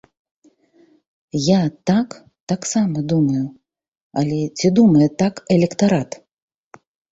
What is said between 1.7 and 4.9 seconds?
так таксама думаю, але ці